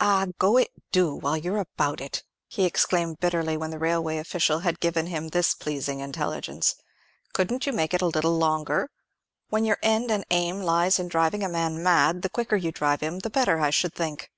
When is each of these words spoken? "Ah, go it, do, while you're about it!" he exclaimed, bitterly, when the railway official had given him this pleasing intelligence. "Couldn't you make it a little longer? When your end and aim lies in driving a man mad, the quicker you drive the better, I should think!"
"Ah, 0.00 0.28
go 0.38 0.56
it, 0.56 0.70
do, 0.92 1.14
while 1.14 1.36
you're 1.36 1.58
about 1.58 2.00
it!" 2.00 2.24
he 2.48 2.64
exclaimed, 2.64 3.20
bitterly, 3.20 3.54
when 3.54 3.70
the 3.70 3.78
railway 3.78 4.16
official 4.16 4.60
had 4.60 4.80
given 4.80 5.08
him 5.08 5.28
this 5.28 5.52
pleasing 5.52 6.00
intelligence. 6.00 6.76
"Couldn't 7.34 7.66
you 7.66 7.72
make 7.74 7.92
it 7.92 8.00
a 8.00 8.06
little 8.06 8.38
longer? 8.38 8.90
When 9.50 9.66
your 9.66 9.76
end 9.82 10.10
and 10.10 10.24
aim 10.30 10.62
lies 10.62 10.98
in 10.98 11.08
driving 11.08 11.42
a 11.44 11.50
man 11.50 11.82
mad, 11.82 12.22
the 12.22 12.30
quicker 12.30 12.56
you 12.56 12.72
drive 12.72 13.00
the 13.00 13.28
better, 13.30 13.60
I 13.60 13.68
should 13.68 13.92
think!" 13.94 14.30